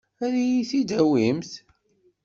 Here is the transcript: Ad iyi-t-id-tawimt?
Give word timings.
Ad 0.25 0.33
iyi-t-id-tawimt? 0.41 1.51